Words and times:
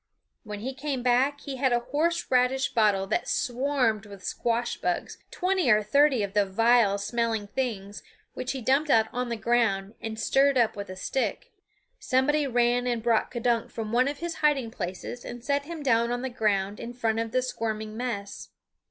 When 0.43 0.61
he 0.61 0.73
came 0.73 1.03
back 1.03 1.41
he 1.41 1.57
had 1.57 1.71
a 1.71 1.81
horse 1.81 2.25
radish 2.31 2.73
bottle 2.73 3.05
that 3.05 3.27
swarmed 3.27 4.07
with 4.07 4.23
squash 4.23 4.77
bugs, 4.77 5.19
twenty 5.29 5.69
or 5.69 5.83
thirty 5.83 6.23
of 6.23 6.33
the 6.33 6.43
vile 6.43 6.97
smelling 6.97 7.45
things, 7.45 8.01
which 8.33 8.53
he 8.53 8.61
dumped 8.63 8.89
out 8.89 9.09
on 9.13 9.29
the 9.29 9.35
ground 9.35 9.93
and 10.01 10.19
stirred 10.19 10.57
up 10.57 10.75
with 10.75 10.89
a 10.89 10.95
stick. 10.95 11.51
Somebody 11.99 12.47
ran 12.47 12.87
and 12.87 13.03
brought 13.03 13.29
K'dunk 13.29 13.69
from 13.69 13.91
one 13.91 14.07
of 14.07 14.17
his 14.17 14.37
hiding 14.41 14.71
places 14.71 15.23
and 15.23 15.43
set 15.43 15.65
him 15.65 15.83
down 15.83 16.11
on 16.11 16.23
the 16.23 16.29
ground 16.31 16.79
in 16.79 16.95
front 16.95 17.19
of 17.19 17.31
the 17.31 17.43
squirming 17.43 17.95
mess. 17.95 18.49